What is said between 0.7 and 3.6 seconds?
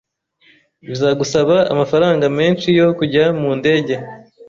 Bizagusaba amafaranga menshi yo kujya mu